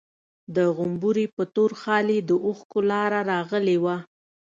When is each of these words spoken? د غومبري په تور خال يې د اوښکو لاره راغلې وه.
د 0.55 0.57
غومبري 0.75 1.25
په 1.35 1.43
تور 1.55 1.71
خال 1.81 2.07
يې 2.15 2.19
د 2.29 2.31
اوښکو 2.45 2.79
لاره 2.91 3.19
راغلې 3.31 3.77
وه. 3.83 3.97